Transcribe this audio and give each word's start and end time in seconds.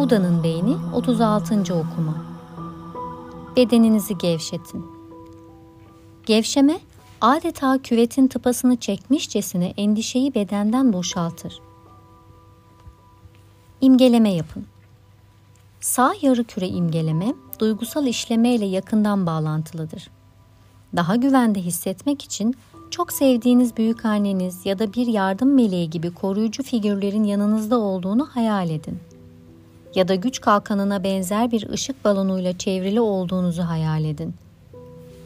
Buda'nın 0.00 0.42
beyni 0.42 0.76
36. 0.94 1.54
okuma. 1.54 2.24
Bedeninizi 3.56 4.18
gevşetin. 4.18 4.86
Gevşeme 6.26 6.80
adeta 7.20 7.78
küvetin 7.82 8.28
tıpasını 8.28 8.76
çekmişçesine 8.76 9.74
endişeyi 9.76 10.34
bedenden 10.34 10.92
boşaltır. 10.92 11.60
İmgeleme 13.80 14.32
yapın. 14.32 14.66
Sağ 15.80 16.14
yarı 16.22 16.44
küre 16.44 16.68
imgeleme 16.68 17.34
duygusal 17.58 18.06
işleme 18.06 18.54
ile 18.54 18.66
yakından 18.66 19.26
bağlantılıdır. 19.26 20.10
Daha 20.96 21.16
güvende 21.16 21.60
hissetmek 21.60 22.22
için 22.22 22.54
çok 22.90 23.12
sevdiğiniz 23.12 23.76
büyük 23.76 24.04
anneniz 24.04 24.66
ya 24.66 24.78
da 24.78 24.92
bir 24.92 25.06
yardım 25.06 25.54
meleği 25.54 25.90
gibi 25.90 26.14
koruyucu 26.14 26.62
figürlerin 26.62 27.24
yanınızda 27.24 27.78
olduğunu 27.78 28.26
hayal 28.26 28.70
edin. 28.70 29.09
Ya 29.94 30.08
da 30.08 30.14
güç 30.14 30.40
kalkanına 30.40 31.04
benzer 31.04 31.50
bir 31.50 31.68
ışık 31.70 32.04
balonuyla 32.04 32.58
çevrili 32.58 33.00
olduğunuzu 33.00 33.62
hayal 33.62 34.04
edin. 34.04 34.34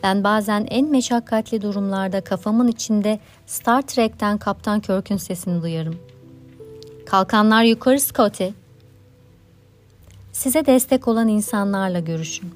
Ben 0.02 0.24
bazen 0.24 0.66
en 0.70 0.90
meşakkatli 0.90 1.62
durumlarda 1.62 2.20
kafamın 2.20 2.68
içinde 2.68 3.18
Star 3.46 3.82
Trek'ten 3.82 4.38
Kaptan 4.38 4.80
Kirk'ün 4.80 5.16
sesini 5.16 5.62
duyarım. 5.62 5.96
Kalkanlar 7.06 7.64
yukarı 7.64 8.00
Scotty. 8.00 8.46
Size 10.32 10.66
destek 10.66 11.08
olan 11.08 11.28
insanlarla 11.28 11.98
görüşün. 11.98 12.54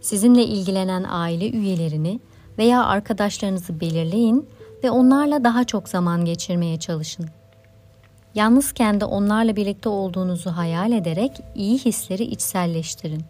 Sizinle 0.00 0.44
ilgilenen 0.44 1.04
aile 1.08 1.50
üyelerini 1.50 2.20
veya 2.58 2.84
arkadaşlarınızı 2.84 3.80
belirleyin 3.80 4.48
ve 4.84 4.90
onlarla 4.90 5.44
daha 5.44 5.64
çok 5.64 5.88
zaman 5.88 6.24
geçirmeye 6.24 6.80
çalışın. 6.80 7.26
Yalnızken 8.34 9.00
de 9.00 9.04
onlarla 9.04 9.56
birlikte 9.56 9.88
olduğunuzu 9.88 10.50
hayal 10.50 10.92
ederek 10.92 11.32
iyi 11.54 11.78
hisleri 11.78 12.22
içselleştirin. 12.22 13.22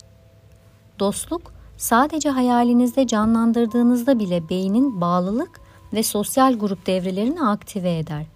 Dostluk 0.98 1.52
sadece 1.76 2.30
hayalinizde 2.30 3.06
canlandırdığınızda 3.06 4.18
bile 4.18 4.48
beynin 4.48 5.00
bağlılık 5.00 5.60
ve 5.92 6.02
sosyal 6.02 6.54
grup 6.58 6.86
devrelerini 6.86 7.42
aktive 7.42 7.98
eder. 7.98 8.26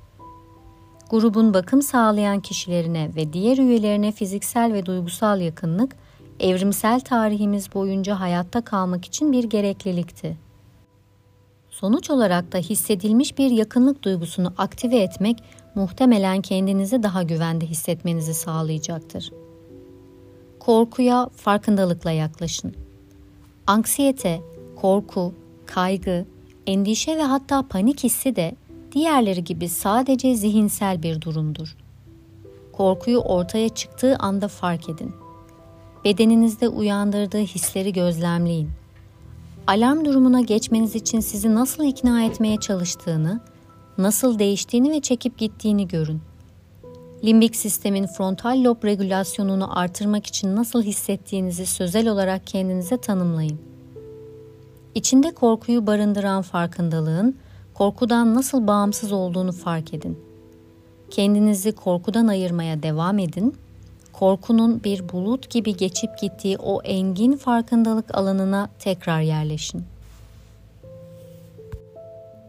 Grubun 1.10 1.54
bakım 1.54 1.82
sağlayan 1.82 2.40
kişilerine 2.40 3.10
ve 3.16 3.32
diğer 3.32 3.58
üyelerine 3.58 4.12
fiziksel 4.12 4.72
ve 4.72 4.86
duygusal 4.86 5.40
yakınlık 5.40 5.96
evrimsel 6.40 7.00
tarihimiz 7.00 7.74
boyunca 7.74 8.20
hayatta 8.20 8.60
kalmak 8.60 9.04
için 9.04 9.32
bir 9.32 9.44
gereklilikti. 9.44 10.45
Sonuç 11.80 12.10
olarak 12.10 12.52
da 12.52 12.58
hissedilmiş 12.58 13.38
bir 13.38 13.50
yakınlık 13.50 14.02
duygusunu 14.02 14.52
aktive 14.58 14.96
etmek 14.96 15.42
muhtemelen 15.74 16.42
kendinizi 16.42 17.02
daha 17.02 17.22
güvende 17.22 17.66
hissetmenizi 17.66 18.34
sağlayacaktır. 18.34 19.32
Korkuya 20.60 21.28
farkındalıkla 21.36 22.10
yaklaşın. 22.10 22.74
Anksiyete, 23.66 24.40
korku, 24.76 25.34
kaygı, 25.66 26.26
endişe 26.66 27.16
ve 27.16 27.22
hatta 27.22 27.68
panik 27.68 28.04
hissi 28.04 28.36
de 28.36 28.54
diğerleri 28.92 29.44
gibi 29.44 29.68
sadece 29.68 30.34
zihinsel 30.34 31.02
bir 31.02 31.20
durumdur. 31.20 31.76
Korkuyu 32.72 33.18
ortaya 33.18 33.68
çıktığı 33.68 34.16
anda 34.16 34.48
fark 34.48 34.88
edin. 34.88 35.12
Bedeninizde 36.04 36.68
uyandırdığı 36.68 37.38
hisleri 37.38 37.92
gözlemleyin 37.92 38.70
alarm 39.66 40.04
durumuna 40.04 40.40
geçmeniz 40.40 40.94
için 40.94 41.20
sizi 41.20 41.54
nasıl 41.54 41.84
ikna 41.84 42.22
etmeye 42.22 42.56
çalıştığını, 42.56 43.40
nasıl 43.98 44.38
değiştiğini 44.38 44.90
ve 44.90 45.00
çekip 45.00 45.38
gittiğini 45.38 45.88
görün. 45.88 46.20
Limbik 47.24 47.56
sistemin 47.56 48.06
frontal 48.06 48.64
lob 48.64 48.84
regülasyonunu 48.84 49.78
artırmak 49.78 50.26
için 50.26 50.56
nasıl 50.56 50.82
hissettiğinizi 50.82 51.66
sözel 51.66 52.08
olarak 52.08 52.46
kendinize 52.46 52.96
tanımlayın. 52.96 53.58
İçinde 54.94 55.30
korkuyu 55.30 55.86
barındıran 55.86 56.42
farkındalığın 56.42 57.36
korkudan 57.74 58.34
nasıl 58.34 58.66
bağımsız 58.66 59.12
olduğunu 59.12 59.52
fark 59.52 59.94
edin. 59.94 60.18
Kendinizi 61.10 61.72
korkudan 61.72 62.26
ayırmaya 62.26 62.82
devam 62.82 63.18
edin 63.18 63.54
korkunun 64.18 64.84
bir 64.84 65.08
bulut 65.08 65.50
gibi 65.50 65.76
geçip 65.76 66.18
gittiği 66.18 66.58
o 66.58 66.82
engin 66.82 67.36
farkındalık 67.36 68.14
alanına 68.14 68.68
tekrar 68.78 69.20
yerleşin. 69.20 69.84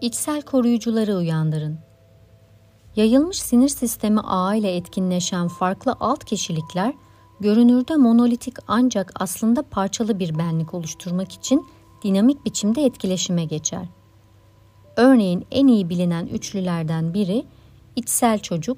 İçsel 0.02 0.42
koruyucuları 0.42 1.16
uyandırın. 1.16 1.80
Yayılmış 2.96 3.42
sinir 3.42 3.70
sistemi 3.70 4.20
ağı 4.20 4.58
ile 4.58 4.76
etkinleşen 4.76 5.48
farklı 5.48 5.96
alt 6.00 6.26
kişilikler 6.26 6.94
görünürde 7.40 7.96
monolitik 7.96 8.56
ancak 8.68 9.12
aslında 9.20 9.62
parçalı 9.62 10.20
bir 10.20 10.38
benlik 10.38 10.74
oluşturmak 10.74 11.32
için 11.32 11.66
dinamik 12.04 12.46
biçimde 12.46 12.86
etkileşime 12.86 13.46
geçer. 13.46 13.86
Örneğin 14.96 15.46
en 15.52 15.68
iyi 15.68 15.90
bilinen 15.90 16.26
üçlülerden 16.26 17.14
biri 17.14 17.46
içsel 17.96 18.40
çocuk, 18.40 18.78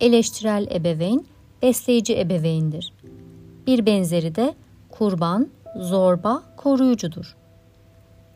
eleştirel 0.00 0.66
ebeveyn 0.74 1.26
besleyici 1.62 2.20
ebeveyndir. 2.20 2.92
Bir 3.66 3.86
benzeri 3.86 4.34
de 4.34 4.54
kurban, 4.90 5.48
zorba, 5.76 6.42
koruyucudur. 6.56 7.36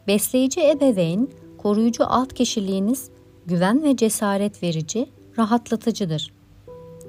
Besleyici 0.06 0.70
ebeveyn, 0.70 1.30
koruyucu 1.58 2.04
alt 2.06 2.34
kişiliğiniz 2.34 3.10
güven 3.46 3.82
ve 3.82 3.96
cesaret 3.96 4.62
verici, 4.62 5.06
rahatlatıcıdır. 5.38 6.32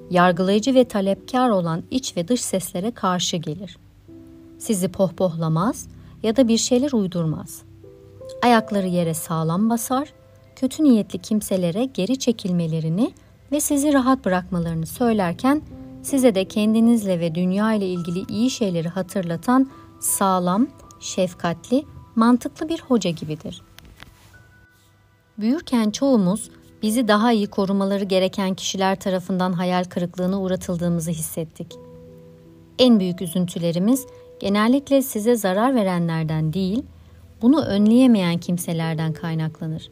Yargılayıcı 0.09 0.75
ve 0.75 0.83
talepkar 0.83 1.49
olan 1.49 1.83
iç 1.91 2.17
ve 2.17 2.27
dış 2.27 2.41
seslere 2.41 2.91
karşı 2.91 3.37
gelir. 3.37 3.77
Sizi 4.57 4.87
pohpohlamaz 4.87 5.87
ya 6.23 6.35
da 6.35 6.47
bir 6.47 6.57
şeyler 6.57 6.91
uydurmaz. 6.91 7.61
Ayakları 8.43 8.87
yere 8.87 9.13
sağlam 9.13 9.69
basar, 9.69 10.13
kötü 10.55 10.83
niyetli 10.83 11.19
kimselere 11.19 11.85
geri 11.85 12.19
çekilmelerini 12.19 13.11
ve 13.51 13.59
sizi 13.59 13.93
rahat 13.93 14.25
bırakmalarını 14.25 14.85
söylerken 14.85 15.61
size 16.03 16.35
de 16.35 16.45
kendinizle 16.45 17.19
ve 17.19 17.35
dünya 17.35 17.73
ile 17.73 17.87
ilgili 17.87 18.23
iyi 18.29 18.49
şeyleri 18.49 18.89
hatırlatan 18.89 19.69
sağlam, 19.99 20.67
şefkatli, 20.99 21.85
mantıklı 22.15 22.69
bir 22.69 22.81
hoca 22.81 23.09
gibidir. 23.09 23.61
Büyürken 25.37 25.91
çoğumuz 25.91 26.49
bizi 26.81 27.07
daha 27.07 27.31
iyi 27.31 27.47
korumaları 27.47 28.03
gereken 28.03 28.53
kişiler 28.53 28.99
tarafından 28.99 29.53
hayal 29.53 29.83
kırıklığına 29.83 30.41
uğratıldığımızı 30.41 31.11
hissettik. 31.11 31.75
En 32.79 32.99
büyük 32.99 33.21
üzüntülerimiz 33.21 34.07
genellikle 34.39 35.01
size 35.01 35.35
zarar 35.35 35.75
verenlerden 35.75 36.53
değil, 36.53 36.83
bunu 37.41 37.61
önleyemeyen 37.61 38.37
kimselerden 38.37 39.13
kaynaklanır. 39.13 39.91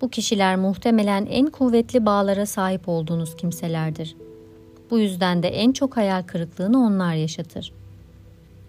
Bu 0.00 0.08
kişiler 0.08 0.56
muhtemelen 0.56 1.26
en 1.26 1.46
kuvvetli 1.46 2.06
bağlara 2.06 2.46
sahip 2.46 2.88
olduğunuz 2.88 3.36
kimselerdir.'' 3.36 4.27
Bu 4.90 4.98
yüzden 4.98 5.42
de 5.42 5.48
en 5.48 5.72
çok 5.72 5.96
hayal 5.96 6.22
kırıklığını 6.22 6.86
onlar 6.86 7.14
yaşatır. 7.14 7.72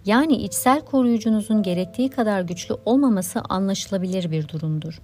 Yani 0.05 0.33
içsel 0.33 0.81
koruyucunuzun 0.81 1.63
gerektiği 1.63 2.09
kadar 2.09 2.41
güçlü 2.41 2.75
olmaması 2.85 3.41
anlaşılabilir 3.49 4.31
bir 4.31 4.47
durumdur. 4.47 5.01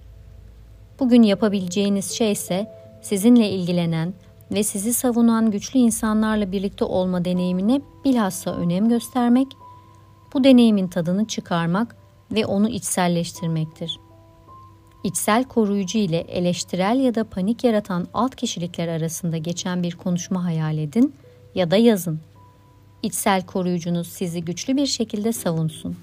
Bugün 1.00 1.22
yapabileceğiniz 1.22 2.10
şey 2.10 2.32
ise 2.32 2.72
sizinle 3.02 3.50
ilgilenen 3.50 4.14
ve 4.52 4.62
sizi 4.62 4.94
savunan 4.94 5.50
güçlü 5.50 5.78
insanlarla 5.78 6.52
birlikte 6.52 6.84
olma 6.84 7.24
deneyimine 7.24 7.80
bilhassa 8.04 8.54
önem 8.54 8.88
göstermek, 8.88 9.48
bu 10.34 10.44
deneyimin 10.44 10.88
tadını 10.88 11.26
çıkarmak 11.26 11.96
ve 12.32 12.46
onu 12.46 12.68
içselleştirmektir. 12.68 13.98
İçsel 15.06 15.44
koruyucu 15.44 15.98
ile 15.98 16.18
eleştirel 16.18 17.00
ya 17.00 17.14
da 17.14 17.24
panik 17.24 17.64
yaratan 17.64 18.06
alt 18.14 18.36
kişilikler 18.36 18.88
arasında 18.88 19.36
geçen 19.36 19.82
bir 19.82 19.96
konuşma 19.96 20.44
hayal 20.44 20.78
edin 20.78 21.14
ya 21.54 21.70
da 21.70 21.76
yazın. 21.76 22.20
İçsel 23.02 23.46
koruyucunuz 23.46 24.08
sizi 24.08 24.44
güçlü 24.44 24.76
bir 24.76 24.86
şekilde 24.86 25.32
savunsun. 25.32 25.96